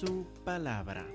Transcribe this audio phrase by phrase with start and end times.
[0.00, 1.06] su palabra.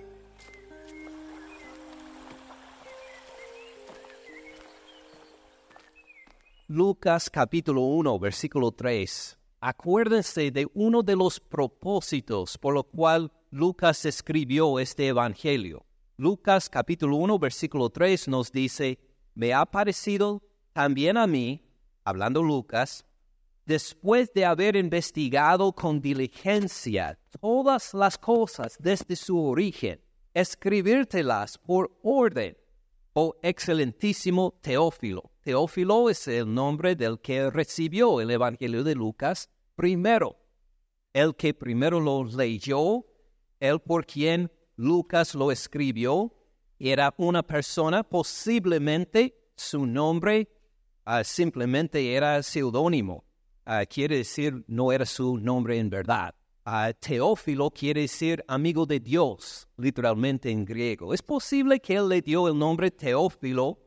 [6.68, 9.40] Lucas capítulo 1, versículo 3.
[9.60, 15.84] Acuérdense de uno de los propósitos por lo cual Lucas escribió este Evangelio.
[16.18, 19.00] Lucas capítulo 1, versículo 3 nos dice,
[19.34, 21.64] me ha parecido también a mí,
[22.04, 23.04] hablando Lucas,
[23.66, 30.00] después de haber investigado con diligencia todas las cosas desde su origen,
[30.34, 32.58] escribírtelas por orden,
[33.14, 35.32] oh excelentísimo Teófilo.
[35.42, 40.38] Teófilo es el nombre del que recibió el Evangelio de Lucas primero,
[41.14, 43.06] el que primero lo leyó,
[43.60, 46.34] el por quien Lucas lo escribió,
[46.78, 50.50] era una persona, posiblemente su nombre
[51.06, 53.25] ah, simplemente era seudónimo.
[53.66, 56.36] Ah, quiere decir, no era su nombre en verdad.
[56.68, 61.14] Uh, Teófilo quiere decir amigo de Dios, literalmente en griego.
[61.14, 63.80] Es posible que él le dio el nombre Teófilo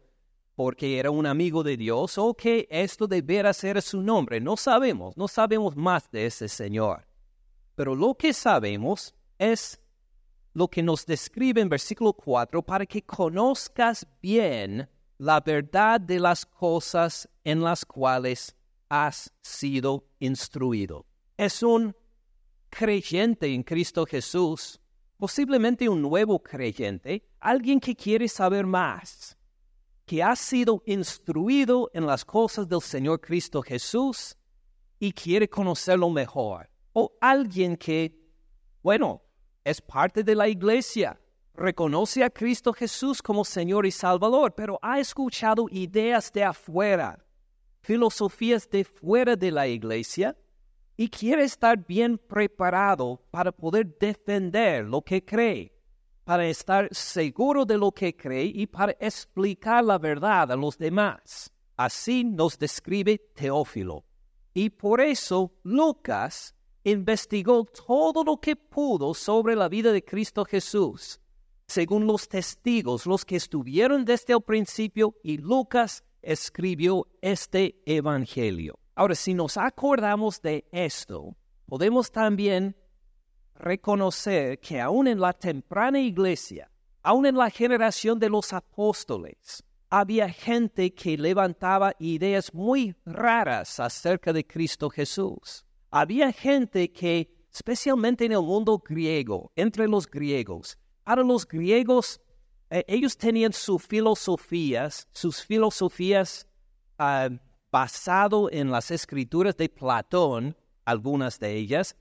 [0.57, 4.41] porque era un amigo de Dios o que esto debiera ser su nombre.
[4.41, 7.07] No sabemos, no sabemos más de ese Señor.
[7.77, 9.81] Pero lo que sabemos es
[10.55, 16.45] lo que nos describe en versículo 4 para que conozcas bien la verdad de las
[16.45, 18.57] cosas en las cuales
[18.89, 21.07] has sido instruido.
[21.37, 21.95] Es un
[22.71, 24.81] creyente en Cristo Jesús,
[25.17, 29.37] posiblemente un nuevo creyente, alguien que quiere saber más,
[30.05, 34.37] que ha sido instruido en las cosas del Señor Cristo Jesús
[34.99, 36.71] y quiere conocerlo mejor.
[36.93, 38.19] O alguien que,
[38.83, 39.23] bueno,
[39.65, 41.21] es parte de la iglesia,
[41.55, 47.19] reconoce a Cristo Jesús como Señor y Salvador, pero ha escuchado ideas de afuera,
[47.81, 50.37] filosofías de fuera de la iglesia,
[50.97, 55.73] y quiere estar bien preparado para poder defender lo que cree,
[56.25, 61.53] para estar seguro de lo que cree y para explicar la verdad a los demás.
[61.77, 64.05] Así nos describe Teófilo.
[64.53, 71.21] Y por eso Lucas investigó todo lo que pudo sobre la vida de Cristo Jesús,
[71.69, 78.79] según los testigos, los que estuvieron desde el principio, y Lucas escribió este Evangelio.
[78.95, 81.35] Ahora, si nos acordamos de esto,
[81.65, 82.77] podemos también
[83.55, 86.71] reconocer que aún en la temprana iglesia,
[87.03, 94.31] aún en la generación de los apóstoles, había gente que levantaba ideas muy raras acerca
[94.31, 95.65] de Cristo Jesús.
[95.91, 102.21] Había gente que, especialmente en el mundo griego, entre los griegos, ahora los griegos,
[102.71, 106.47] eh, ellos tenían sus filosofías, sus filosofías
[106.99, 107.35] uh,
[107.71, 111.97] basado en las escrituras de Platón, algunas de ellas,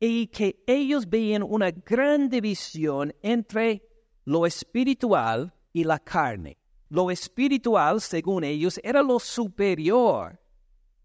[0.00, 3.82] y que ellos veían una gran división entre
[4.24, 6.58] lo espiritual y la carne.
[6.88, 10.40] Lo espiritual, según ellos, era lo superior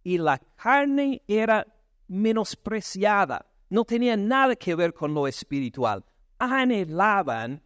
[0.03, 1.65] y la carne era
[2.07, 3.45] menospreciada.
[3.69, 6.05] No tenía nada que ver con lo espiritual.
[6.37, 7.61] Anhelaban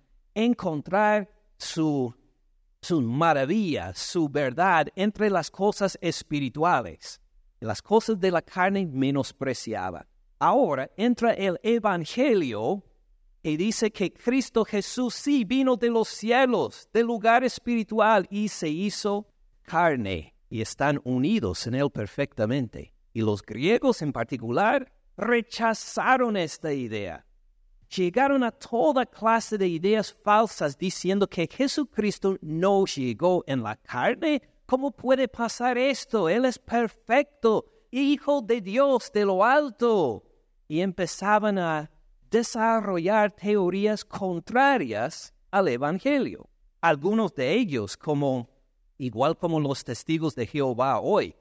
[0.45, 2.13] encontrar su
[2.81, 7.19] su maravilla, su verdad entre las cosas espirituales.
[7.59, 10.05] Las cosas de la carne menospreciaban.
[10.39, 12.83] Ahora entra el Evangelio
[13.41, 18.69] y dice que Cristo Jesús sí vino de los cielos, del lugar espiritual, y se
[18.69, 19.27] hizo
[19.63, 22.93] carne, y están unidos en él perfectamente.
[23.13, 27.25] Y los griegos en particular rechazaron esta idea
[27.95, 34.41] llegaron a toda clase de ideas falsas diciendo que Jesucristo no llegó en la carne.
[34.65, 36.27] ¿Cómo puede pasar esto?
[36.29, 40.23] Él es perfecto, hijo de Dios de lo alto.
[40.67, 41.89] Y empezaban a
[42.29, 46.49] desarrollar teorías contrarias al Evangelio.
[46.81, 48.49] Algunos de ellos, como
[48.97, 51.35] igual como los testigos de Jehová hoy,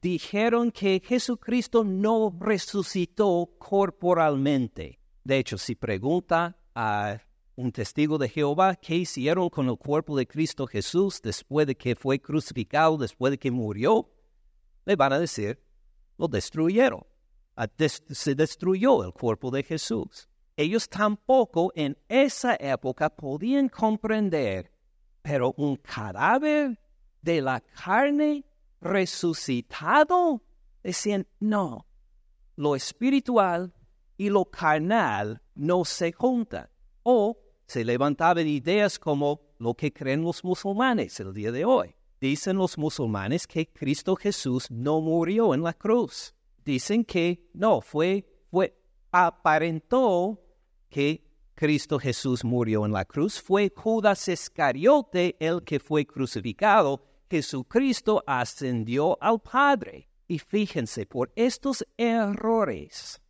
[0.00, 7.20] dijeron que Jesucristo no resucitó corporalmente de hecho, si pregunta a
[7.56, 11.96] un testigo de Jehová qué hicieron con el cuerpo de Cristo Jesús después de que
[11.96, 14.08] fue crucificado, después de que murió,
[14.84, 15.60] le van a decir,
[16.16, 17.04] lo destruyeron.
[17.88, 20.28] se destruyó el cuerpo de Jesús.
[20.56, 24.70] Ellos tampoco en esa época podían comprender,
[25.22, 26.78] pero un cadáver
[27.20, 28.44] de la carne
[28.80, 30.40] resucitado,
[30.84, 31.84] decían, no,
[32.54, 33.74] lo espiritual
[34.16, 36.68] y lo carnal no se juntan.
[37.02, 41.94] O se levantaban ideas como lo que creen los musulmanes el día de hoy.
[42.20, 46.34] Dicen los musulmanes que Cristo Jesús no murió en la cruz.
[46.64, 48.76] Dicen que no, fue, fue,
[49.12, 50.40] aparentó
[50.88, 51.22] que
[51.54, 57.02] Cristo Jesús murió en la cruz, fue Judas Iscariote el que fue crucificado.
[57.30, 60.08] Jesucristo ascendió al Padre.
[60.28, 63.20] Y fíjense, por estos errores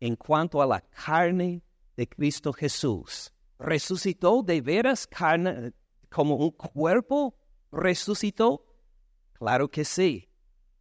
[0.00, 1.62] en cuanto a la carne
[1.96, 5.72] de Cristo Jesús, resucitó de veras carne
[6.08, 7.36] como un cuerpo
[7.72, 8.64] resucitó?
[9.32, 10.28] Claro que sí.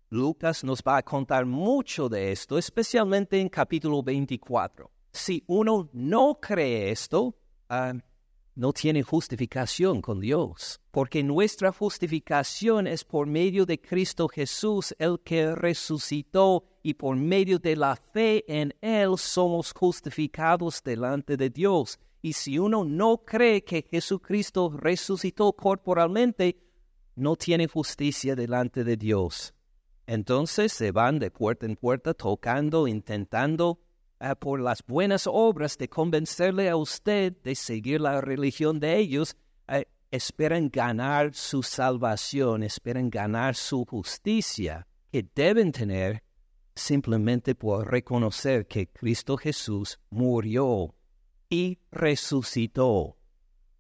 [0.10, 4.90] Lucas nos va a contar mucho de esto, especialmente en capítulo 24.
[5.12, 7.36] Si uno no cree esto,
[7.70, 7.94] ah,
[8.56, 15.20] no tiene justificación con Dios, porque nuestra justificación es por medio de Cristo Jesús, el
[15.20, 22.00] que resucitó, y por medio de la fe en Él somos justificados delante de Dios.
[22.22, 26.58] Y si uno no cree que Jesucristo resucitó corporalmente,
[27.16, 29.54] no tiene justicia delante de Dios.
[30.08, 33.80] Entonces se van de puerta en puerta tocando, intentando
[34.22, 39.36] uh, por las buenas obras de convencerle a usted de seguir la religión de ellos.
[39.68, 39.82] Uh,
[40.12, 46.24] esperan ganar su salvación, esperan ganar su justicia que deben tener
[46.76, 50.96] simplemente por reconocer que Cristo Jesús murió
[51.50, 53.18] y resucitó.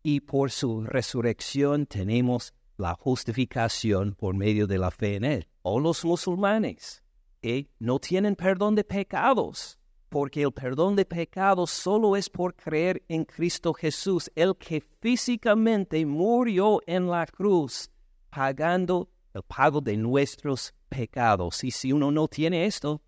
[0.01, 5.47] Y por su resurrección tenemos la justificación por medio de la fe en Él.
[5.61, 7.03] O los musulmanes,
[7.41, 9.79] que no tienen perdón de pecados,
[10.09, 16.05] porque el perdón de pecados solo es por creer en Cristo Jesús, el que físicamente
[16.05, 17.89] murió en la cruz,
[18.29, 21.63] pagando el pago de nuestros pecados.
[21.63, 23.01] Y si uno no tiene esto,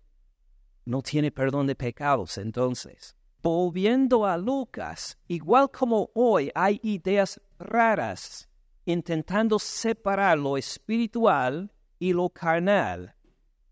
[0.84, 2.38] no tiene perdón de pecados.
[2.38, 8.48] Entonces, volviendo a Lucas, igual como hoy hay ideas raras
[8.84, 13.14] intentando separar lo espiritual y lo carnal,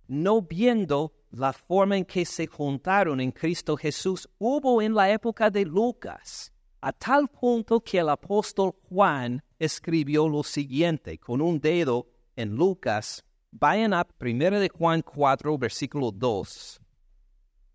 [0.09, 5.51] no viendo la forma en que se juntaron en Cristo Jesús, hubo en la época
[5.51, 12.07] de Lucas, a tal punto que el apóstol Juan escribió lo siguiente con un dedo
[12.37, 13.25] en Lucas.
[13.51, 16.81] Vayan a 1 de Juan 4, versículo 2.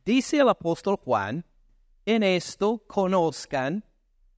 [0.06, 1.46] Dice el apóstol Juan,
[2.06, 3.84] en esto conozcan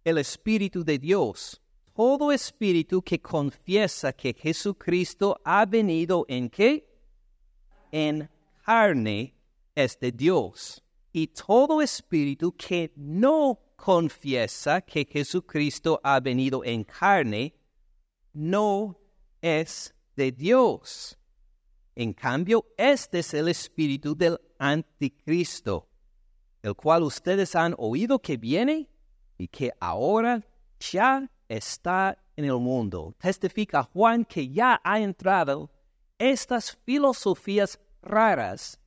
[0.03, 1.63] el Espíritu de Dios
[1.93, 6.89] todo espíritu que confiesa que Jesucristo ha venido en qué?
[7.91, 8.29] En
[8.65, 9.33] carne
[9.75, 10.83] es de Dios.
[11.11, 17.53] Y todo espíritu que no confiesa que Jesucristo ha venido en carne,
[18.33, 18.97] no
[19.41, 21.17] es de Dios.
[21.95, 25.87] En cambio, este es el espíritu del anticristo,
[26.63, 28.89] el cual ustedes han oído que viene
[29.37, 30.43] y que ahora
[30.79, 33.13] ya está en el mundo.
[33.19, 35.69] Testifica Juan que ya ha entrado
[36.17, 38.79] estas filosofías raras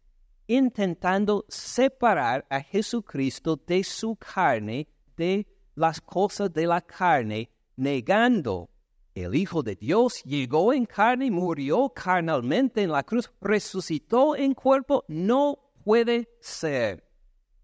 [0.47, 8.71] intentando separar a Jesucristo de su carne, de las cosas de la carne, negando
[9.15, 15.05] el Hijo de Dios llegó en carne, murió carnalmente en la cruz, resucitó en cuerpo,
[15.09, 17.03] no puede ser.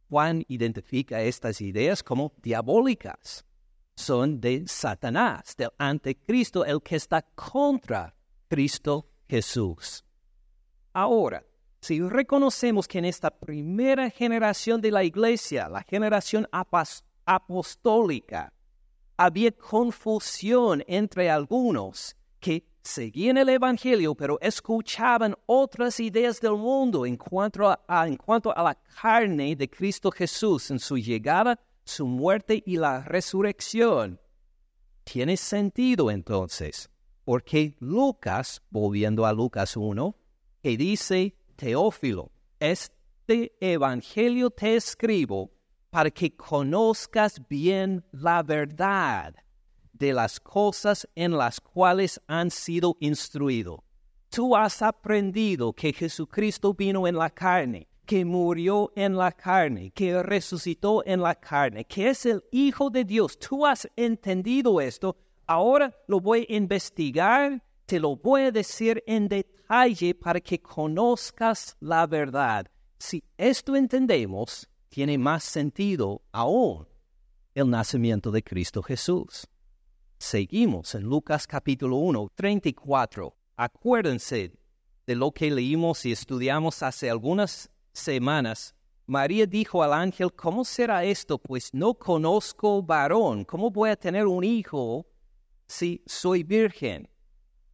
[0.09, 3.45] Juan identifica estas ideas como diabólicas
[3.95, 8.15] son de Satanás, del anticristo, el que está contra
[8.49, 10.05] Cristo Jesús.
[10.93, 11.45] Ahora,
[11.81, 16.47] si reconocemos que en esta primera generación de la iglesia, la generación
[17.27, 18.53] apostólica,
[19.17, 27.17] había confusión entre algunos que seguían el Evangelio, pero escuchaban otras ideas del mundo en
[27.17, 34.21] cuanto a, la carne de Cristo Jesús en su llegada su muerte y la resurrección.
[35.05, 36.91] Tiene sentido entonces,
[37.25, 40.17] porque Lucas, volviendo a Lucas 1,
[40.63, 45.51] que dice Teófilo, este Evangelio te escribo
[45.91, 49.35] para que conozcas bien la verdad
[49.93, 53.85] de las cosas en las cuales han sido instruido.
[54.31, 60.23] Tú has aprendido que Jesucristo vino en la carne que murió en la carne, que
[60.23, 63.39] resucitó en la carne, que es el Hijo de Dios.
[63.39, 65.17] Tú has entendido esto.
[65.47, 71.77] Ahora lo voy a investigar, te lo voy a decir en detalle para que conozcas
[71.79, 72.67] la verdad.
[72.99, 76.89] Si esto entendemos, tiene más sentido aún
[77.55, 79.47] el nacimiento de Cristo Jesús.
[80.17, 83.37] Seguimos en Lucas capítulo 1, 34.
[83.57, 84.55] Acuérdense
[85.07, 91.05] de lo que leímos y estudiamos hace algunas semanas, María dijo al ángel, ¿cómo será
[91.05, 91.37] esto?
[91.37, 93.45] Pues no conozco varón.
[93.45, 95.05] ¿Cómo voy a tener un hijo
[95.67, 97.12] si soy virgen?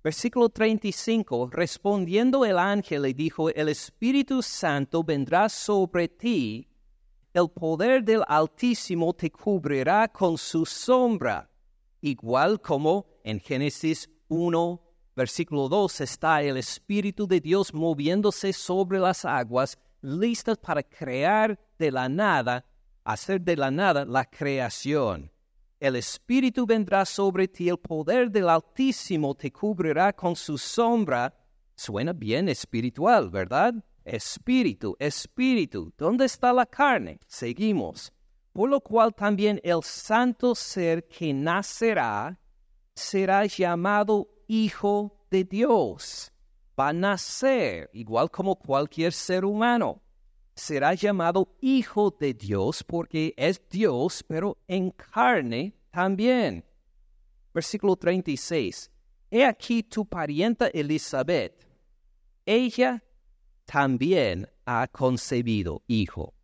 [0.02, 6.68] Versículo 35, respondiendo el ángel le dijo, el Espíritu Santo vendrá sobre ti
[7.34, 11.50] el poder del Altísimo te cubrirá con su sombra,
[12.00, 14.82] igual como en Génesis 1,
[15.14, 21.90] versículo 2 está el Espíritu de Dios moviéndose sobre las aguas, listas para crear de
[21.90, 22.64] la nada,
[23.04, 25.30] hacer de la nada la creación.
[25.80, 31.32] El Espíritu vendrá sobre ti, el poder del Altísimo te cubrirá con su sombra.
[31.76, 33.74] Suena bien espiritual, ¿verdad?
[34.04, 35.92] Espíritu, espíritu.
[35.96, 37.20] ¿Dónde está la carne?
[37.28, 38.12] Seguimos.
[38.52, 42.40] Por lo cual también el santo ser que nacerá
[42.96, 46.32] será llamado Hijo de Dios.
[46.78, 50.02] Va a nacer igual como cualquier ser humano.
[50.58, 56.64] Será llamado Hijo de Dios porque es Dios, pero en carne también.
[57.54, 58.90] Versículo 36.
[59.30, 61.64] He aquí tu parienta Elizabeth.
[62.44, 63.04] Ella
[63.66, 66.34] también ha concebido hijo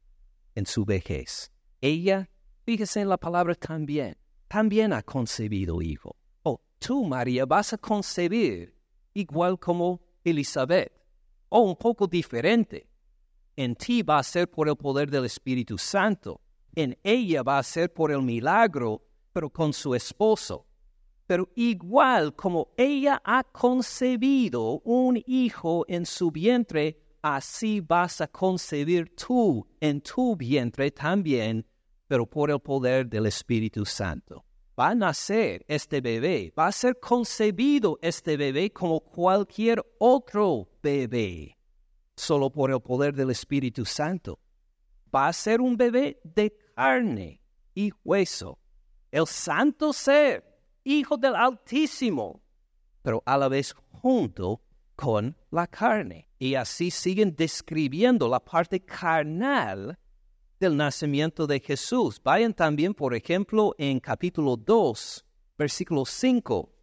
[0.55, 1.51] en su vejez.
[1.81, 2.31] Ella,
[2.65, 4.17] fíjese en la palabra también,
[4.47, 6.15] también ha concebido hijo.
[6.45, 8.77] Oh, tú, María, vas a concebir
[9.13, 10.93] igual como Elizabeth,
[11.49, 12.94] o un poco diferente.
[13.57, 16.41] En ti va a ser por el poder del Espíritu Santo.
[16.75, 20.67] En ella va a ser por el milagro, pero con su esposo.
[21.27, 29.15] Pero igual como ella ha concebido un hijo en su vientre, así vas a concebir
[29.15, 31.65] tú en tu vientre también,
[32.07, 34.45] pero por el poder del Espíritu Santo.
[34.79, 41.54] Va a nacer este bebé, va a ser concebido este bebé como cualquier otro bebé,
[42.17, 44.39] solo por el poder del Espíritu Santo.
[45.15, 47.41] Va a ser un bebé de carne
[47.75, 48.59] y hueso,
[49.11, 50.45] el santo ser,
[50.83, 52.43] hijo del Altísimo,
[53.03, 54.63] pero a la vez junto
[54.97, 56.29] con la carne.
[56.39, 59.99] Y así siguen describiendo la parte carnal
[60.59, 62.21] del nacimiento de Jesús.
[62.23, 65.25] Vayan también, por ejemplo, en capítulo 2,
[65.57, 66.74] versículo 5.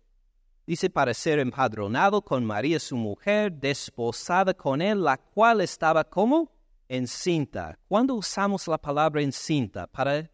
[0.66, 6.52] Dice, para ser empadronado con María su mujer, desposada con él, la cual estaba como
[6.88, 7.78] encinta.
[7.88, 9.88] ¿Cuándo usamos la palabra encinta?
[9.88, 10.30] Para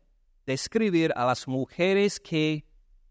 [0.46, 2.65] describir a las mujeres que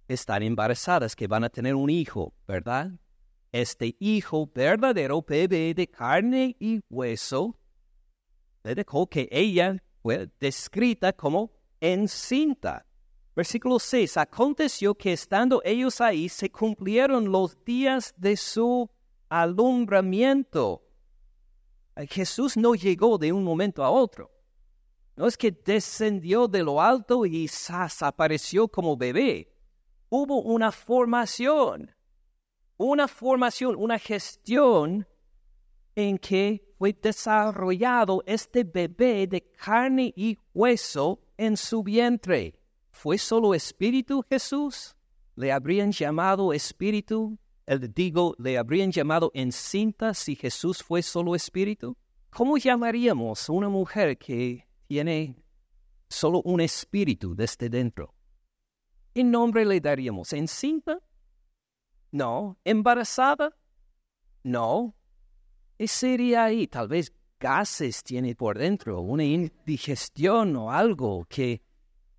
[0.09, 2.93] están embarazadas, que van a tener un hijo, ¿verdad?
[3.61, 7.59] este hijo verdadero bebé de carne y hueso,
[8.63, 12.85] le dejó que ella fue descrita como encinta.
[13.37, 14.17] Versículo 6.
[14.17, 18.91] Aconteció que estando ellos ahí se cumplieron los días de su
[19.29, 20.83] alumbramiento.
[22.09, 24.33] Jesús no llegó de un momento a otro.
[25.15, 27.49] No es que descendió de lo alto y
[28.01, 29.53] apareció como bebé.
[30.09, 31.95] Hubo una formación
[32.77, 35.07] una formación, una gestión
[35.95, 42.55] en que fue desarrollado este bebé de carne y hueso en su vientre.
[42.97, 44.97] ¿Fue solo espíritu Jesús?
[45.35, 47.39] ¿Le habrían llamado espíritu?
[47.67, 51.95] El, digo, ¿le habrían llamado encinta si Jesús fue solo espíritu?
[52.31, 55.37] ¿Cómo llamaríamos a una mujer que tiene
[56.09, 58.15] solo un espíritu desde dentro?
[59.13, 60.33] ¿Qué nombre le daríamos?
[60.33, 60.99] ¿Encinta?
[62.13, 62.59] No.
[62.65, 63.55] ¿Embarazada?
[64.43, 64.97] No.
[65.77, 66.67] ¿Qué sería ahí?
[66.67, 71.66] Tal vez gases tiene por dentro, una indigestión o algo que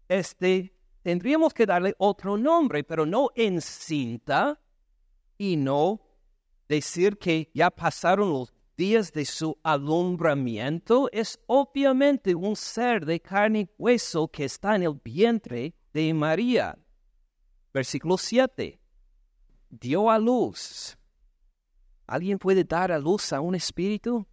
[0.07, 4.61] este tendríamos que darle otro nombre, pero no encinta
[5.37, 6.01] y no
[6.67, 11.09] decir que ya pasaron los días de su alumbramiento.
[11.11, 16.77] Es obviamente un ser de carne y hueso que está en el vientre de María.
[17.73, 18.79] Versículo 7
[19.69, 20.97] dio a luz.
[22.05, 24.25] ¿Alguien puede dar a luz a un espíritu?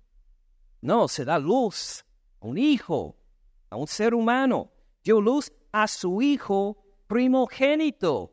[0.81, 2.05] No, se da luz
[2.41, 3.17] a un hijo,
[3.71, 4.71] a un ser humano.
[5.03, 6.77] Dio luz a su hijo
[7.09, 8.33] primogénito,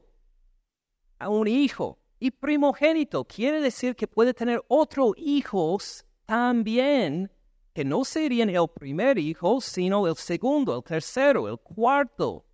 [1.17, 1.97] a un hijo.
[2.19, 7.31] Y primogénito quiere decir que puede tener otros hijos también,
[7.73, 12.45] que no serían el primer hijo, sino el segundo, el tercero, el cuarto.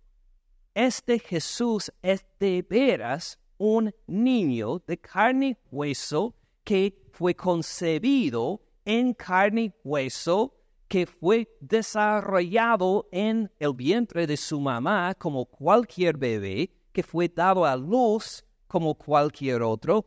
[0.72, 9.12] Este Jesús es de veras un niño de carne y hueso que fue concebido en
[9.12, 10.54] carne y hueso,
[10.88, 17.64] que fue desarrollado en el vientre de su mamá como cualquier bebé, que fue dado
[17.64, 20.06] a luz como cualquier otro.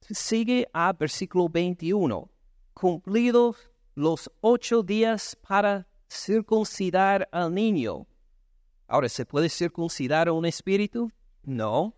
[0.00, 2.30] Sigue a versículo 21.
[2.74, 3.56] Cumplidos
[3.94, 8.06] los ocho días para circuncidar al niño.
[8.88, 11.10] Ahora, ¿se puede circuncidar a un espíritu?
[11.44, 11.96] No.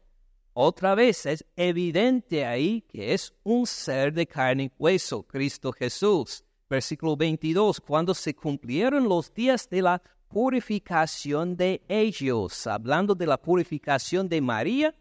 [0.53, 6.46] Otra vez es evidente ahí que es un ser de carne y hueso, Cristo Jesús.
[6.69, 13.41] Versículo 22, cuando se cumplieron los días de la purificación de ellos, hablando de la
[13.41, 14.95] purificación de María,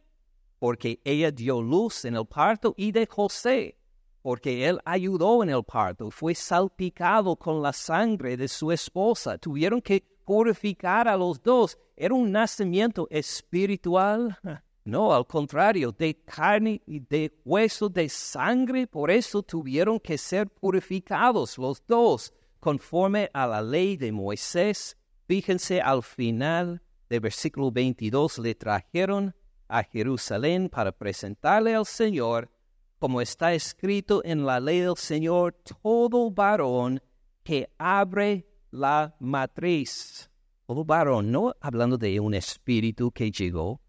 [0.60, 3.78] porque ella dio luz en el parto, y de José,
[4.22, 9.38] porque él ayudó en el parto, fue salpicado con la sangre de su esposa.
[9.38, 11.78] Tuvieron que purificar a los dos.
[11.96, 14.38] Era un nacimiento espiritual.
[14.86, 20.48] No, al contrario, de carne y de hueso, de sangre, por eso tuvieron que ser
[20.48, 24.96] purificados los dos, conforme a la ley de Moisés.
[25.28, 29.36] Fíjense al final del versículo 22, le trajeron
[29.68, 32.52] a Jerusalén para presentarle al Señor
[33.00, 37.02] como está escrito en la ley del Señor, todo varón
[37.44, 40.30] que abre la matriz.
[40.68, 43.82] Todo varón, no hablando de un espíritu que llegó,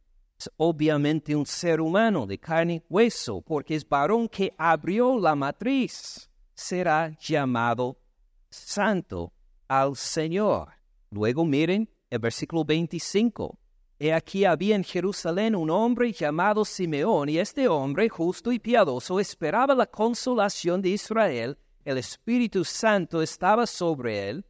[0.57, 6.29] obviamente un ser humano de carne y hueso, porque es varón que abrió la matriz,
[6.55, 7.99] será llamado
[8.51, 9.33] santo
[9.69, 10.69] al Señor.
[11.11, 13.59] Luego miren el versículo 25.
[13.99, 19.19] He aquí había en Jerusalén un hombre llamado Simeón, y este hombre, justo y piadoso,
[19.19, 21.57] esperaba la consolación de Israel.
[21.85, 24.45] El Espíritu Santo estaba sobre él.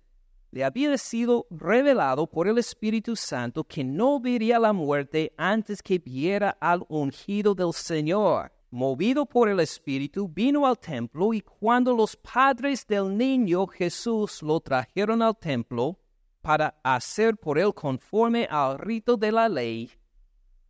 [0.57, 5.99] Le había sido revelado por el Espíritu Santo que no vería la muerte antes que
[5.99, 8.51] viera al ungido del Señor.
[8.71, 14.59] Movido por el Espíritu, vino al templo y cuando los padres del niño Jesús lo
[14.61, 15.99] trajeron al templo,
[16.41, 19.91] para hacer por él conforme al rito de la ley,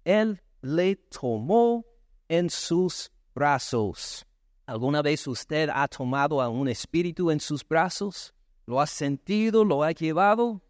[0.03, 1.87] él le tomó
[2.27, 4.27] en sus brazos.
[4.67, 8.35] ¿Alguna vez usted ha tomado a un espíritu en sus brazos?
[8.67, 9.65] ¿Lo ha sentido?
[9.65, 10.61] ¿Lo ha llevado?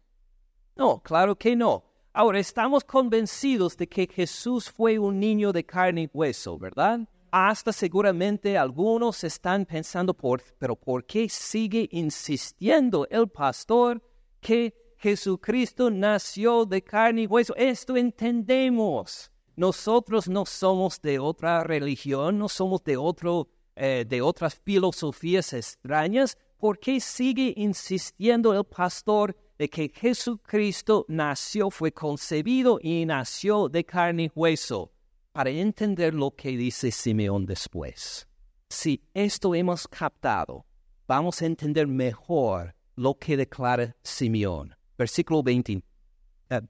[0.75, 1.83] No, claro que no.
[2.13, 7.01] Ahora estamos convencidos de que Jesús fue un niño de carne y hueso, ¿verdad?
[7.31, 14.01] Hasta seguramente algunos están pensando, por, pero ¿por qué sigue insistiendo el pastor
[14.39, 17.55] que Jesucristo nació de carne y hueso.
[17.55, 19.31] Esto entendemos.
[19.55, 26.37] Nosotros no somos de otra religión, no somos de, otro, eh, de otras filosofías extrañas.
[26.57, 33.83] ¿Por qué sigue insistiendo el pastor de que Jesucristo nació, fue concebido y nació de
[33.83, 34.91] carne y hueso?
[35.31, 38.27] Para entender lo que dice Simeón después.
[38.69, 40.65] Si esto hemos captado,
[41.07, 45.83] vamos a entender mejor lo que declara Simeón versículo 20,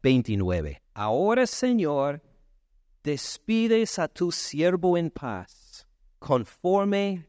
[0.02, 0.70] 29.
[0.70, 2.22] Eh, Ahora, Señor,
[3.04, 5.88] despides a tu siervo en paz,
[6.20, 7.28] conforme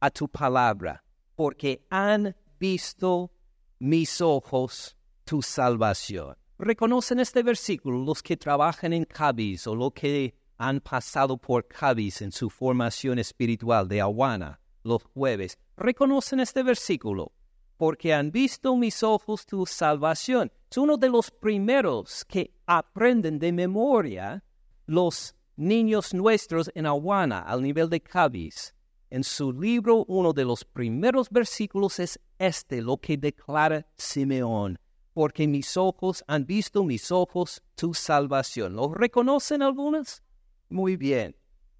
[0.00, 1.02] a tu palabra,
[1.36, 3.30] porque han visto
[3.78, 6.36] mis ojos tu salvación.
[6.58, 12.22] Reconocen este versículo los que trabajan en Cabis o los que han pasado por Cabis
[12.22, 15.58] en su formación espiritual de Aguana los jueves.
[15.76, 17.32] Reconocen este versículo
[17.76, 20.50] porque han visto mis ojos tu salvación.
[20.70, 24.42] Es uno de los primeros que aprenden de memoria
[24.86, 28.74] los niños nuestros en Aguana, al nivel de Cabis.
[29.08, 34.80] En su libro, uno de los primeros versículos es este, lo que declara Simeón,
[35.12, 38.74] porque mis ojos han visto mis ojos tu salvación.
[38.74, 40.22] ¿Lo reconocen algunos?
[40.68, 41.36] Muy bien.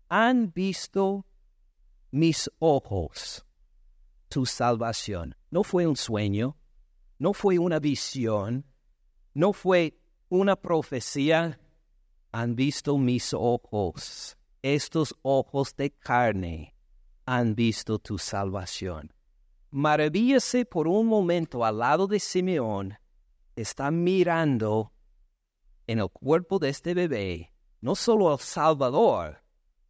[0.09, 1.27] Han visto
[2.13, 3.45] mis ojos
[4.29, 5.35] tu salvación.
[5.51, 6.57] No fue un sueño,
[7.19, 8.65] no fue una visión,
[9.35, 11.59] no fue una profecía.
[12.31, 16.76] Han visto mis ojos, estos ojos de carne
[17.27, 19.13] han visto tu salvación.
[19.71, 22.97] Maravíllese por un momento al lado de Simeón,
[23.57, 24.93] está mirando
[25.87, 29.43] en el cuerpo de este bebé, no solo al Salvador,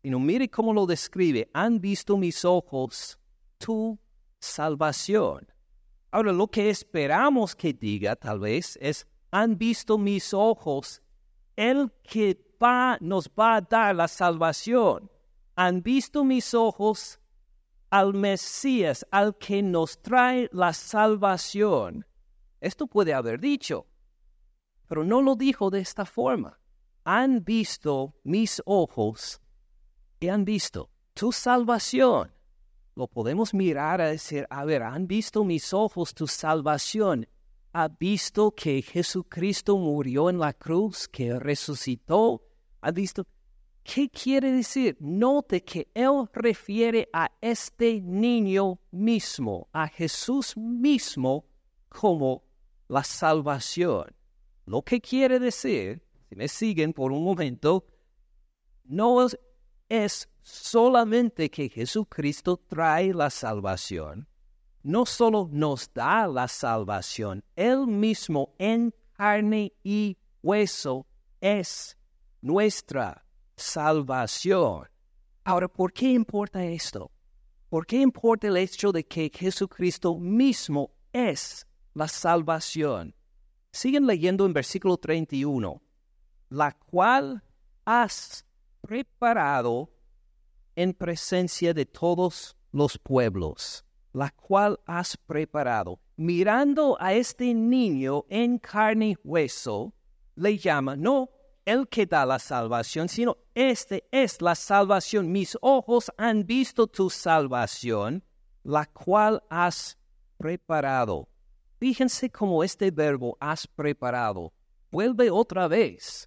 [0.02, 3.18] sino mire cómo lo describe, han visto mis ojos
[3.58, 3.98] tu
[4.40, 5.46] salvación.
[6.10, 11.02] Ahora, lo que esperamos que diga tal vez es, han visto mis ojos,
[11.56, 15.10] el que va, nos va a dar la salvación.
[15.56, 17.18] Han visto mis ojos
[17.98, 22.06] al Mesías, al que nos trae la salvación.
[22.60, 23.86] Esto puede haber dicho,
[24.88, 26.58] pero no lo dijo de esta forma.
[27.04, 29.40] Han visto mis ojos
[30.18, 32.36] y han visto tu salvación
[32.96, 37.28] lo podemos mirar a decir, a ver, han visto mis ojos tu salvación,
[37.74, 42.42] ha visto que Jesucristo murió en la cruz, que resucitó,
[42.80, 43.26] ha visto.
[43.86, 44.96] ¿Qué quiere decir?
[44.98, 51.44] Note que él refiere a este niño mismo, a Jesús mismo
[51.88, 52.42] como
[52.88, 54.12] la salvación.
[54.64, 57.86] Lo que quiere decir, si me siguen por un momento,
[58.82, 59.24] no
[59.88, 64.26] es, solamente que Jesucristo trae la salvación,
[64.82, 71.06] no solo nos da la salvación, Él mismo en carne y hueso
[71.40, 71.96] es
[72.42, 73.25] nuestra
[73.56, 74.88] salvación.
[75.44, 77.10] Ahora, ¿por qué importa esto?
[77.68, 83.14] ¿Por qué importa el hecho de que Jesucristo mismo es la salvación?
[83.72, 85.82] Siguen leyendo en versículo 31,
[86.50, 87.42] la cual
[87.84, 88.44] has
[88.80, 89.90] preparado
[90.74, 95.98] en presencia de todos los pueblos, la cual has preparado.
[96.16, 99.92] Mirando a este niño en carne y hueso,
[100.34, 101.30] le llama, no
[101.66, 105.30] el que da la salvación, sino este es la salvación.
[105.30, 108.24] Mis ojos han visto tu salvación,
[108.62, 109.98] la cual has
[110.38, 111.28] preparado.
[111.78, 114.54] Fíjense cómo este verbo has preparado
[114.90, 116.26] vuelve otra vez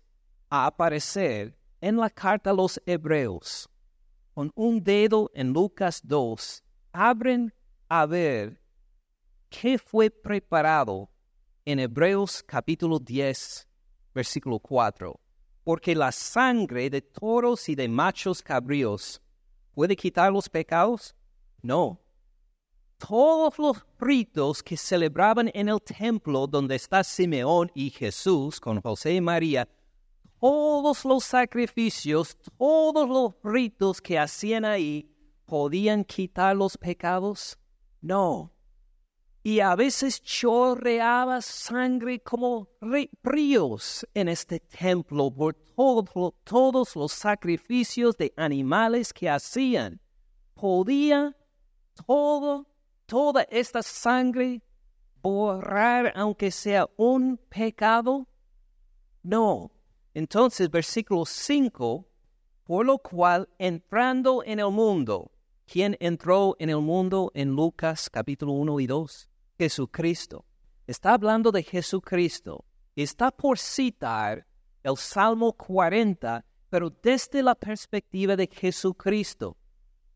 [0.49, 3.69] a aparecer en la carta a los hebreos.
[4.33, 7.53] Con un dedo en Lucas 2, abren
[7.87, 8.61] a ver
[9.49, 11.09] qué fue preparado
[11.65, 13.67] en Hebreos capítulo 10,
[14.13, 15.19] versículo 4
[15.69, 19.21] porque la sangre de toros y de machos cabríos
[19.71, 21.15] puede quitar los pecados?
[21.61, 22.01] No.
[22.97, 29.13] Todos los ritos que celebraban en el templo donde está Simeón y Jesús con José
[29.13, 29.69] y María,
[30.39, 37.59] todos los sacrificios, todos los ritos que hacían ahí, ¿podían quitar los pecados?
[38.01, 38.51] No
[39.49, 42.69] y a veces chorreaba sangre como
[43.23, 45.55] ríos en este templo por
[46.43, 49.99] todos los sacrificios de animales que hacían.
[50.53, 51.35] ¿Podía
[52.05, 52.67] todo,
[53.07, 54.61] toda esta sangre
[55.23, 58.27] borrar aunque sea un pecado?
[59.23, 59.71] No.
[60.13, 62.05] Entonces, versículo 5,
[62.65, 65.31] por lo cual entrando en el mundo,
[65.65, 69.28] ¿quién entró en el mundo en Lucas capítulo 1 y 2?
[69.59, 70.45] Jesucristo.
[70.87, 72.63] Está hablando de Jesucristo.
[72.95, 74.47] Está por citar
[74.81, 79.57] el Salmo 40, pero desde la perspectiva de Jesucristo.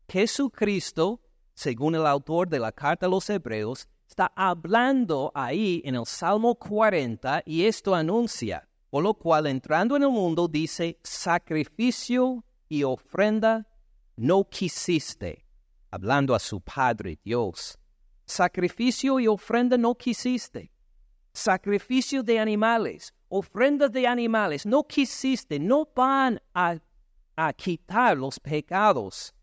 [0.08, 1.20] Jesucristo,
[1.52, 6.54] según el autor de la carta a los Hebreos, está hablando ahí en el Salmo
[6.54, 13.68] 40 y esto anuncia, por lo cual entrando en el mundo dice, sacrificio y ofrenda
[14.16, 15.44] no quisiste,
[15.90, 17.78] hablando a su Padre Dios.
[18.26, 20.70] Sacrificio y ofrenda no quisiste.
[21.32, 26.78] Sacrificio de animales, ofrenda de animales, no quisiste, no van a,
[27.36, 29.34] a quitar los pecados.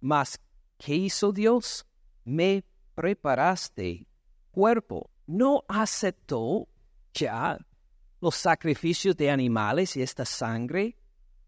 [0.00, 0.38] Mas,
[0.78, 1.84] ¿qué hizo Dios?
[2.24, 4.06] Me preparaste
[4.50, 5.10] cuerpo.
[5.26, 6.68] No aceptó
[7.12, 7.58] ya
[8.20, 10.96] los sacrificios de animales y esta sangre.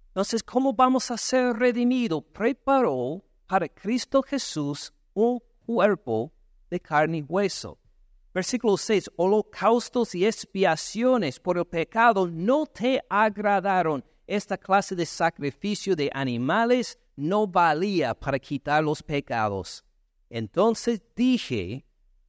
[0.08, 2.24] Entonces, ¿cómo vamos a ser redimidos?
[2.32, 6.32] Preparó para Cristo Jesús un cuerpo
[6.72, 7.78] de carne y hueso.
[8.32, 14.02] Versículo 6, holocaustos y expiaciones por el pecado no te agradaron.
[14.26, 19.84] Esta clase de sacrificio de animales no valía para quitar los pecados.
[20.30, 21.84] Entonces dije,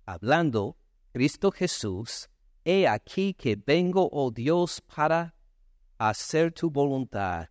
[0.05, 0.75] hablando
[1.13, 2.29] Cristo Jesús,
[2.65, 5.33] he aquí que vengo, oh Dios, para
[5.97, 7.47] hacer tu voluntad.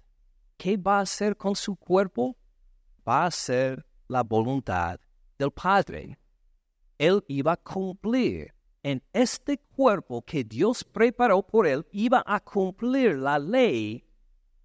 [0.58, 2.36] ¿Qué va a hacer con su cuerpo?
[3.08, 5.00] Va a hacer la voluntad
[5.38, 6.18] del Padre
[6.98, 8.54] él iba a cumplir.
[8.82, 14.04] En este cuerpo que Dios preparó por él, iba a cumplir la ley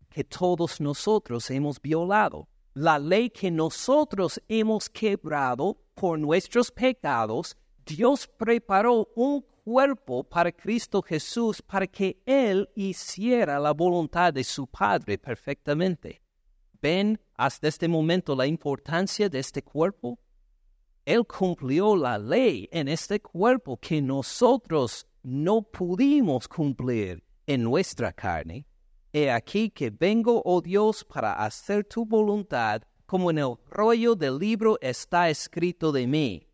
[0.09, 2.47] que todos nosotros hemos violado.
[2.73, 11.01] La ley que nosotros hemos quebrado por nuestros pecados, Dios preparó un cuerpo para Cristo
[11.01, 16.21] Jesús para que Él hiciera la voluntad de su Padre perfectamente.
[16.81, 20.19] ¿Ven hasta este momento la importancia de este cuerpo?
[21.07, 28.65] Él cumplió la ley en este cuerpo que nosotros no pudimos cumplir en nuestra carne.
[29.13, 34.37] He aquí que vengo, oh Dios, para hacer tu voluntad, como en el rollo del
[34.37, 36.45] libro está escrito de mí.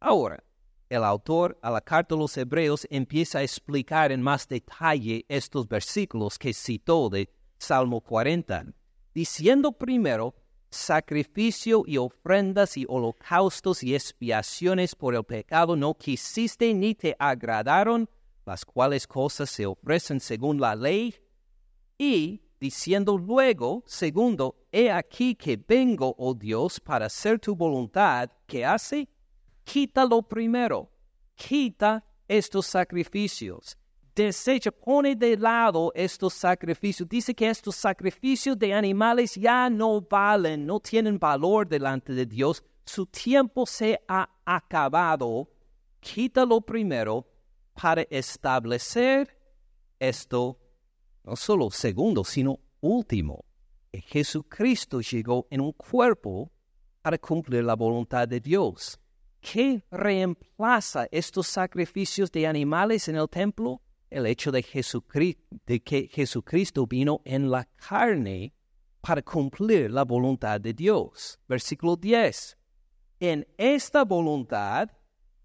[0.00, 0.42] Ahora,
[0.88, 5.68] el autor a la carta a los Hebreos empieza a explicar en más detalle estos
[5.68, 8.74] versículos que citó de Salmo 40,
[9.14, 10.34] diciendo primero
[10.70, 18.08] sacrificio y ofrendas y holocaustos y expiaciones por el pecado no quisiste ni te agradaron,
[18.46, 21.14] las cuales cosas se ofrecen según la ley.
[21.98, 28.64] Y diciendo luego, segundo, he aquí que vengo, oh Dios, para hacer tu voluntad, ¿qué
[28.64, 29.08] hace?
[29.64, 30.90] Quita lo primero,
[31.34, 33.79] quita estos sacrificios
[34.14, 37.08] desecha, pone de lado estos sacrificios.
[37.08, 42.62] Dice que estos sacrificios de animales ya no valen, no tienen valor delante de Dios.
[42.84, 45.48] Su tiempo se ha acabado,
[46.00, 47.26] quítalo primero
[47.80, 49.36] para establecer
[49.98, 50.58] esto,
[51.24, 53.44] no solo segundo, sino último.
[53.92, 56.50] Jesucristo llegó en un cuerpo
[57.02, 58.98] para cumplir la voluntad de Dios.
[59.40, 63.80] ¿Qué reemplaza estos sacrificios de animales en el templo?
[64.10, 64.64] El hecho de,
[65.66, 68.52] de que Jesucristo vino en la carne
[69.00, 71.38] para cumplir la voluntad de Dios.
[71.48, 72.58] Versículo 10.
[73.20, 74.90] En esta voluntad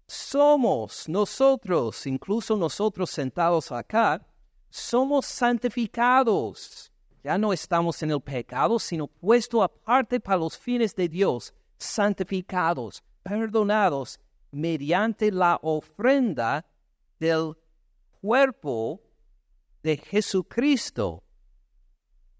[0.06, 4.26] somos nosotros, incluso nosotros sentados acá,
[4.68, 6.92] somos santificados.
[7.24, 13.02] Ya no estamos en el pecado, sino puesto aparte para los fines de Dios, santificados,
[13.22, 14.20] perdonados
[14.52, 16.64] mediante la ofrenda
[17.18, 17.54] del
[18.26, 19.00] cuerpo
[19.84, 21.22] de Jesucristo,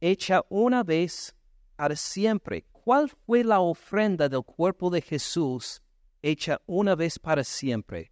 [0.01, 1.33] hecha una vez
[1.77, 2.65] para siempre.
[2.73, 5.81] ¿Cuál fue la ofrenda del cuerpo de Jesús
[6.23, 8.11] hecha una vez para siempre?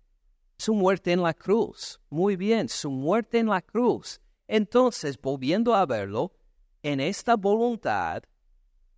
[0.57, 2.01] Su muerte en la cruz.
[2.11, 4.21] Muy bien, su muerte en la cruz.
[4.47, 6.33] Entonces, volviendo a verlo,
[6.81, 8.23] en esta voluntad,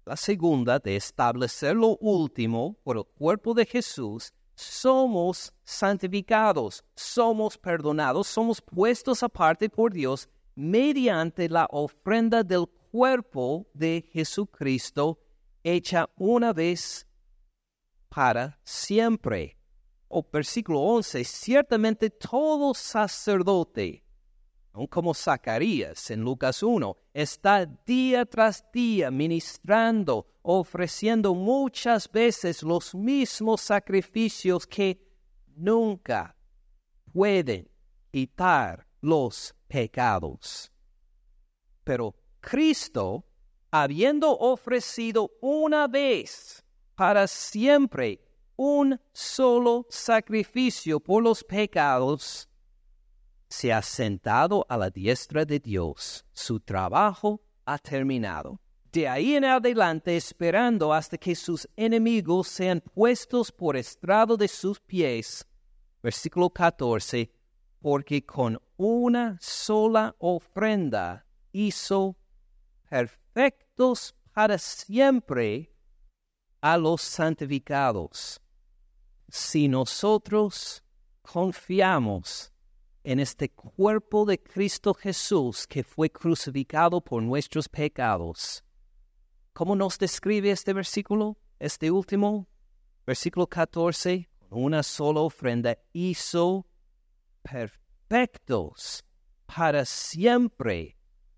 [0.04, 8.26] la segunda de establecer lo último por el cuerpo de Jesús, somos santificados, somos perdonados,
[8.26, 15.20] somos puestos aparte por Dios mediante la ofrenda del cuerpo de Jesucristo
[15.62, 17.06] hecha una vez
[18.08, 19.58] para siempre.
[20.08, 24.05] O versículo 11, ciertamente todo sacerdote,
[24.90, 33.62] como Zacarías en Lucas 1, está día tras día ministrando, ofreciendo muchas veces los mismos
[33.62, 35.00] sacrificios que
[35.56, 36.36] nunca
[37.12, 37.70] pueden
[38.12, 40.70] quitar los pecados.
[41.82, 43.24] Pero Cristo,
[43.70, 46.62] habiendo ofrecido una vez
[46.94, 48.20] para siempre
[48.56, 52.48] un solo sacrificio por los pecados,
[53.48, 56.24] se ha sentado a la diestra de Dios.
[56.32, 58.60] Su trabajo ha terminado.
[58.92, 64.80] De ahí en adelante esperando hasta que sus enemigos sean puestos por estrado de sus
[64.80, 65.46] pies.
[66.02, 67.30] Versículo 14.
[67.80, 72.16] Porque con una sola ofrenda hizo
[72.88, 75.72] perfectos para siempre
[76.60, 78.40] a los santificados.
[79.28, 80.82] Si nosotros
[81.22, 82.52] confiamos
[83.06, 88.64] en este cuerpo de Cristo Jesús que fue crucificado por nuestros pecados,
[89.52, 91.38] ¿cómo nos describe este versículo?
[91.60, 92.48] Este último,
[93.06, 96.66] versículo 14, una sola ofrenda hizo
[97.42, 99.04] perfectos
[99.46, 100.96] para siempre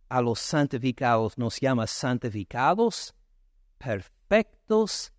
[0.09, 1.37] a los santificados.
[1.37, 3.14] Nos llama santificados,
[3.76, 5.12] perfectos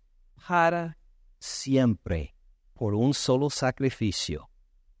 [0.48, 0.98] para
[1.38, 2.34] siempre,
[2.74, 4.49] por un solo sacrificio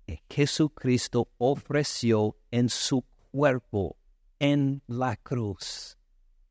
[0.06, 3.96] que Jesucristo ofreció en su cuerpo
[4.38, 5.96] en la cruz.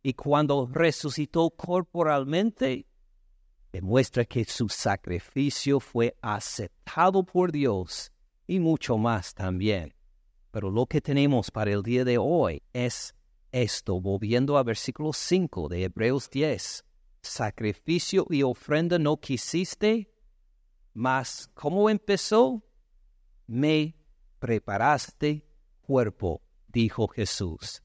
[0.02, 2.86] Y cuando resucitó corporalmente,
[3.72, 8.12] demuestra que su sacrificio fue aceptado por Dios
[8.48, 9.94] y mucho más también.
[10.52, 13.14] Pero lo que tenemos para el día de hoy es
[13.52, 16.86] esto, volviendo a versículo 5 de Hebreos 10,
[17.22, 20.12] sacrificio y ofrenda no quisiste,
[20.94, 22.64] mas ¿cómo empezó?
[23.52, 23.96] Me
[24.38, 25.44] preparaste
[25.82, 27.82] cuerpo, dijo Jesús.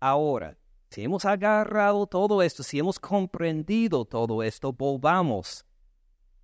[0.00, 0.58] Ahora,
[0.90, 5.64] si hemos agarrado todo esto, si hemos comprendido todo esto, volvamos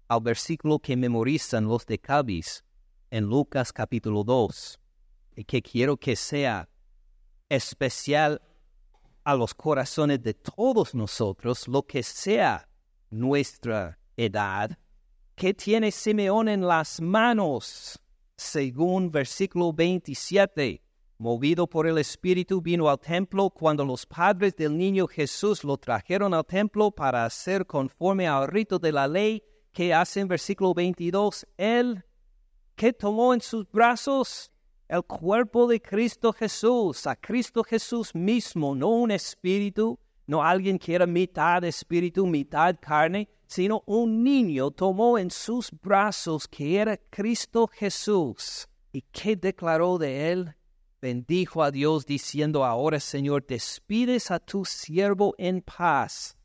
[0.08, 2.64] al versículo que memorizan los de Cabis
[3.10, 4.80] en Lucas capítulo 2,
[5.36, 6.66] y que quiero que sea
[7.50, 8.40] especial
[9.24, 12.66] a los corazones de todos nosotros, lo que sea
[13.10, 14.78] nuestra edad,
[15.34, 18.00] que tiene Simeón en las manos,
[18.36, 20.82] según versículo 27.
[21.18, 26.34] Movido por el Espíritu, vino al templo cuando los padres del niño Jesús lo trajeron
[26.34, 29.42] al templo para hacer conforme al rito de la ley
[29.72, 31.46] que hace en versículo 22.
[31.56, 32.04] Él,
[32.74, 34.50] que tomó en sus brazos
[34.88, 40.94] el cuerpo de Cristo Jesús, a Cristo Jesús mismo, no un espíritu, no alguien que
[40.94, 47.66] era mitad espíritu, mitad carne, sino un niño tomó en sus brazos que era Cristo
[47.66, 48.68] Jesús.
[48.92, 50.54] ¿Y qué declaró de él?
[51.00, 56.36] Bendijo a Dios diciendo, ahora Señor, despides a tu siervo en paz,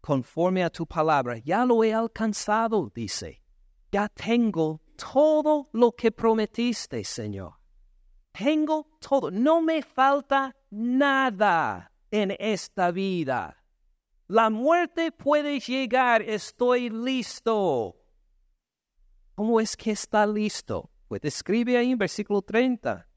[0.00, 1.38] conforme a tu palabra.
[1.38, 3.42] Ya lo he alcanzado, dice.
[3.90, 7.54] Ya tengo todo lo que prometiste, Señor.
[8.32, 13.56] Tengo todo, no me falta nada en esta vida.
[14.30, 17.96] La muerte puede llegar, estoy listo.
[19.34, 20.90] ¿Cómo es que está listo?
[21.08, 23.08] Pues escribe ahí en versículo 30.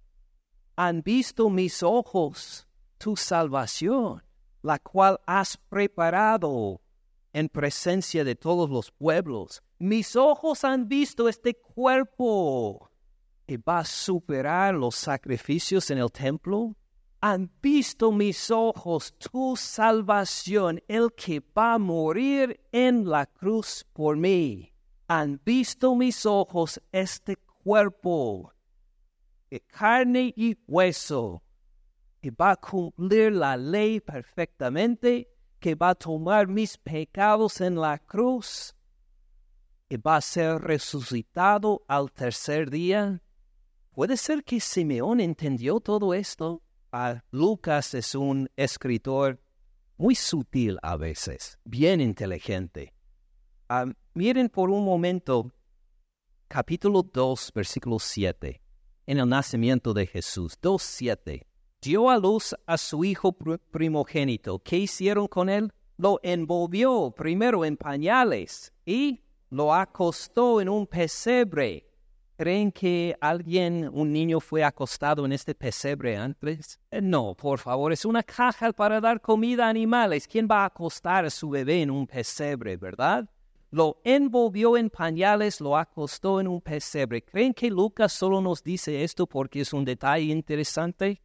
[0.77, 2.65] Han visto mis ojos
[2.97, 4.23] tu salvación,
[4.61, 6.79] la cual has preparado
[7.33, 9.61] en presencia de todos los pueblos.
[9.79, 12.89] Mis ojos han visto este cuerpo
[13.45, 16.73] que va a superar los sacrificios en el templo.
[17.21, 24.17] Han visto mis ojos tu salvación, el que va a morir en la cruz por
[24.17, 24.73] mí.
[25.07, 28.51] Han visto mis ojos este cuerpo
[29.51, 31.43] de carne y hueso,
[32.21, 35.31] que va a cumplir la ley perfectamente
[35.61, 38.75] que va a tomar mis pecados en la cruz
[39.87, 43.21] y va a ser resucitado al tercer día.
[43.91, 46.63] Puede ser que Simeón entendió todo esto.
[46.91, 49.39] Ah, Lucas es un escritor
[49.97, 52.93] muy sutil a veces, bien inteligente.
[53.69, 55.51] Ah, miren por un momento
[56.47, 58.61] capítulo 2, versículo 7,
[59.07, 61.47] en el nacimiento de Jesús, 2, 7
[61.81, 63.33] dio a luz a su hijo
[63.71, 64.59] primogénito.
[64.59, 65.73] ¿Qué hicieron con él?
[65.97, 71.90] Lo envolvió primero en pañales y lo acostó en un pesebre.
[72.41, 76.79] ¿Creen que alguien, un niño, fue acostado en este pesebre antes?
[76.89, 80.27] Eh, no, por favor, es una caja para dar comida a animales.
[80.27, 83.29] ¿Quién va a acostar a su bebé en un pesebre, verdad?
[83.69, 87.23] Lo envolvió en pañales, lo acostó en un pesebre.
[87.23, 91.21] ¿Creen que Lucas solo nos dice esto porque es un detalle interesante?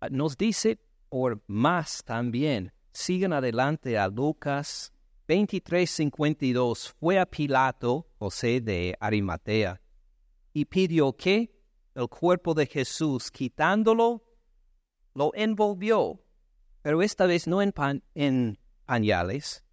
[0.00, 2.72] Ah, nos dice por más también.
[2.92, 4.92] Sigan adelante a Lucas
[5.26, 6.94] 23:52.
[7.00, 9.82] Fue a Pilato, José de Arimatea,
[10.52, 11.54] y pidió que
[11.94, 14.22] el cuerpo de Jesús, quitándolo,
[15.14, 16.20] lo envolvió,
[16.82, 17.72] pero esta vez no en,
[18.14, 19.64] en pañales,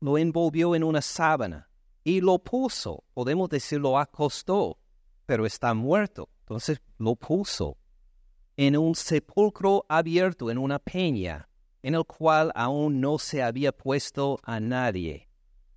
[0.00, 1.68] lo envolvió en una sábana
[2.02, 4.78] y lo puso, podemos decir, lo acostó,
[5.26, 6.28] pero está muerto.
[6.40, 7.76] Entonces lo puso
[8.56, 11.48] en un sepulcro abierto en una peña,
[11.82, 15.28] en el cual aún no se había puesto a nadie.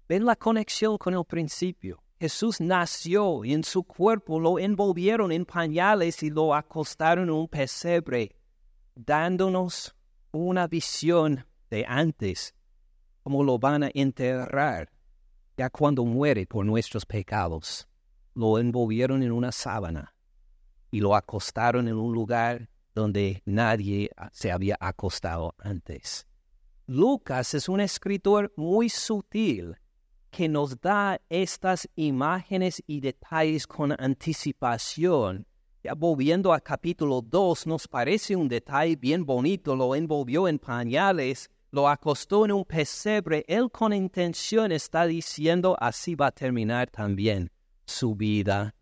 [0.08, 2.04] Ven la conexión con el principio.
[2.24, 7.50] Jesús nació y en su cuerpo lo envolvieron en pañales y lo acostaron en un
[7.50, 8.38] pesebre,
[8.96, 9.94] dándonos
[10.32, 12.56] una visión de antes,
[13.24, 14.90] como lo van a enterrar
[15.58, 17.90] ya cuando muere por nuestros pecados.
[18.36, 20.16] Lo envolvieron en una sábana
[20.92, 26.26] y lo acostaron en un lugar donde nadie se había acostado antes.
[26.88, 29.76] Lucas es un escritor muy sutil
[30.34, 35.46] que nos da estas imágenes y detalles con anticipación.
[35.84, 41.52] Ya volviendo a capítulo 2, nos parece un detalle bien bonito, lo envolvió en pañales,
[41.70, 47.52] lo acostó en un pesebre, él con intención está diciendo así va a terminar también
[47.86, 48.74] su vida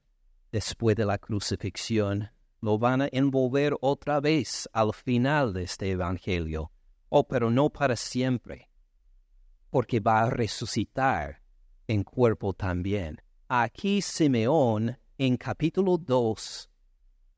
[0.51, 2.29] después de la crucifixión
[2.61, 6.71] lo van a envolver otra vez al final de este Evangelio,
[7.09, 8.69] oh, pero no para siempre,
[9.71, 11.40] porque va a resucitar
[11.91, 13.21] en cuerpo también.
[13.49, 16.69] Aquí Simeón, en capítulo 2,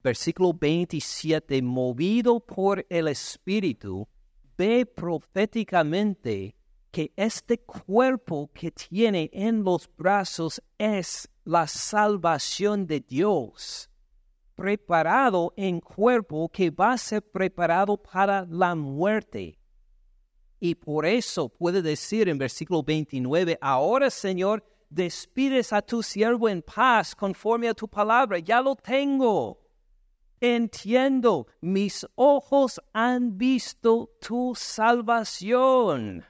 [0.04, 4.08] versículo 27, movido por el Espíritu,
[4.56, 6.56] ve proféticamente
[6.92, 13.90] que este cuerpo que tiene en los brazos es la salvación de Dios
[14.54, 19.58] preparado en cuerpo que va a ser preparado para la muerte.
[20.64, 26.62] Y por eso puede decir en versículo 29, ahora Señor, despides a tu siervo en
[26.62, 29.60] paz conforme a tu palabra, ya lo tengo.
[30.40, 36.24] Entiendo, mis ojos han visto tu salvación,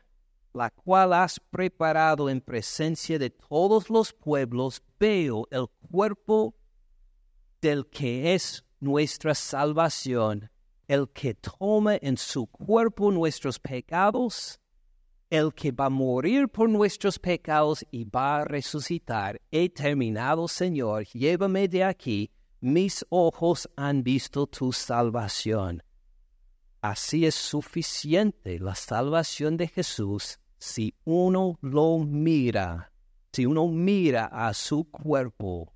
[0.51, 4.81] la cual has preparado en presencia de todos los pueblos.
[4.99, 6.55] Veo el cuerpo
[7.61, 10.49] del que es nuestra salvación,
[10.93, 14.59] el que toma en su cuerpo nuestros pecados,
[15.31, 19.41] el que va a morir por nuestros pecados y va a resucitar.
[19.49, 22.29] He terminado, Señor, llévame de aquí,
[22.61, 25.81] mis ojos han visto tu salvación.
[26.81, 32.91] Así es suficiente la salvación de Jesús si uno lo mira,
[33.31, 35.73] si uno mira a su cuerpo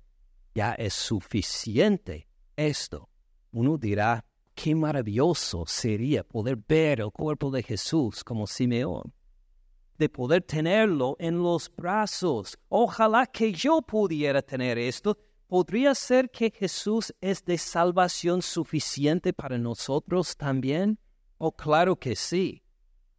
[0.54, 3.08] ya es suficiente esto.
[3.50, 4.24] Uno dirá,
[4.60, 9.12] qué maravilloso sería poder ver el cuerpo de Jesús como Simeón,
[9.96, 12.58] de poder tenerlo en los brazos.
[12.68, 15.16] Ojalá que yo pudiera tener esto.
[15.46, 20.98] ¿Podría ser que Jesús es de salvación suficiente para nosotros también?
[21.38, 22.64] Oh, claro que sí.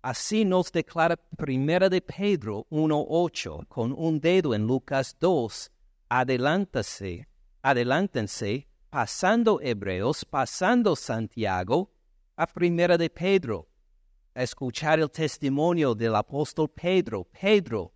[0.02, 5.72] Así nos declara Primera de Pedro 1.8 con un dedo en Lucas 2
[6.10, 7.28] adelántense,
[7.62, 11.92] adelántense, pasando Hebreos, pasando Santiago,
[12.36, 13.68] a Primera de Pedro,
[14.34, 17.26] a escuchar el testimonio del apóstol Pedro.
[17.26, 17.94] Pedro,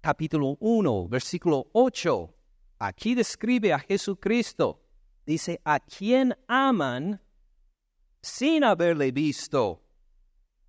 [0.00, 2.34] capítulo 1, versículo 8.
[2.78, 4.80] Aquí describe a Jesucristo.
[5.24, 7.20] Dice, a quien aman
[8.20, 9.80] sin haberle visto.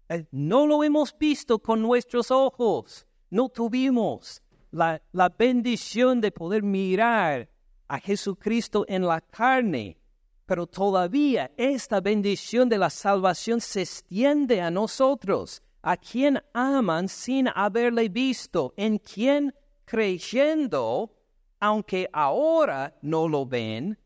[0.07, 3.05] Eh, no lo hemos visto con nuestros ojos.
[3.29, 7.49] No tuvimos la, la bendición de poder mirar
[7.87, 9.97] a Jesucristo en la carne.
[10.45, 17.47] Pero todavía esta bendición de la salvación se extiende a nosotros, a quien aman sin
[17.53, 19.53] haberle visto, en quien
[19.85, 21.15] creyendo,
[21.59, 23.97] aunque ahora no lo ven,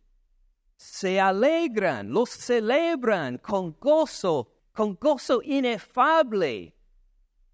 [0.76, 6.74] se alegran, los celebran con gozo, con gozo inefable,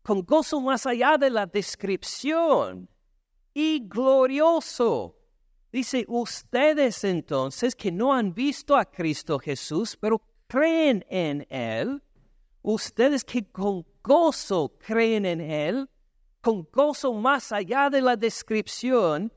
[0.04, 2.88] con gozo más allá de la descripción
[3.52, 5.18] y glorioso.
[5.76, 12.02] Dice, ustedes entonces que no han visto a Cristo Jesús, pero creen en Él,
[12.62, 15.90] ustedes que con gozo creen en Él,
[16.40, 19.34] con gozo más allá de la descripción,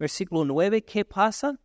[0.00, 1.60] versículo 9, ¿qué pasa?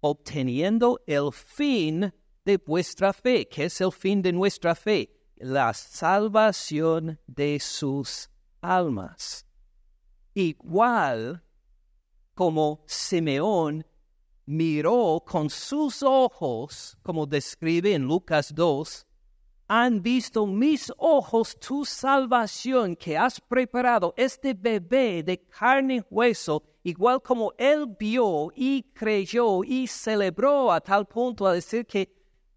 [0.00, 2.12] Obteniendo el fin
[2.44, 3.48] de vuestra fe.
[3.48, 5.10] ¿Qué es el fin de nuestra fe?
[5.36, 8.28] La salvación de sus
[8.60, 9.46] almas.
[10.34, 11.42] Igual
[12.34, 13.86] como Simeón
[14.46, 19.06] miró con sus ojos, como describe en Lucas 2,
[19.68, 26.62] han visto mis ojos tu salvación que has preparado, este bebé de carne y hueso,
[26.82, 32.12] igual como él vio y creyó y celebró a tal punto a decir que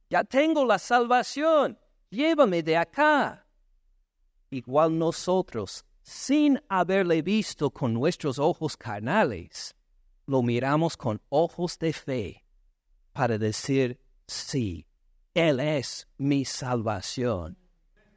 [0.09, 3.47] ya tengo la salvación, llévame de acá.
[4.49, 9.75] Igual nosotros sin haberle visto con nuestros ojos carnales,
[10.27, 12.43] lo miramos con ojos de fe
[13.11, 14.85] para decir, sí,
[15.33, 17.57] Él es mi salvación.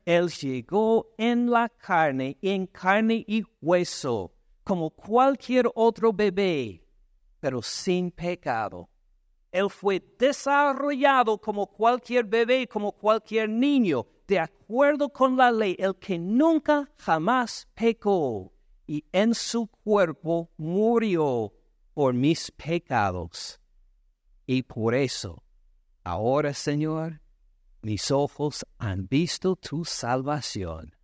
[0.05, 4.35] Él llegó en la carne, en carne y hueso,
[4.65, 6.85] como cualquier otro bebé,
[7.41, 8.91] pero sin pecado.
[9.51, 15.97] Él fue desarrollado como cualquier bebé, como cualquier niño, de acuerdo con la ley, el
[15.97, 18.53] que nunca jamás pecó
[18.87, 21.53] y en su cuerpo murió
[21.95, 23.61] por mis pecados.
[24.47, 25.43] Y por eso,
[26.05, 27.21] ahora Señor,
[27.83, 30.97] mis ojos han visto tu salvación.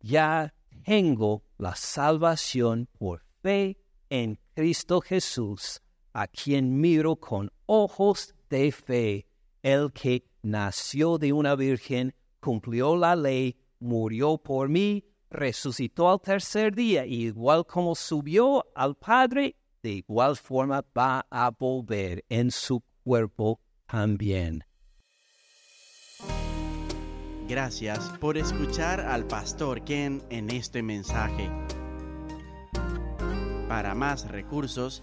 [0.00, 0.52] Ya
[0.84, 3.78] tengo la salvación por fe
[4.10, 5.80] en Cristo Jesús,
[6.12, 9.26] a quien miro con ojos de fe,
[9.62, 16.74] el que nació de una virgen cumplió la ley, murió por mí, resucitó al tercer
[16.74, 22.82] día, y igual como subió al Padre, de igual forma va a volver en su
[23.02, 24.64] cuerpo también.
[27.48, 31.50] Gracias por escuchar al pastor Ken en este mensaje.
[33.68, 35.02] Para más recursos,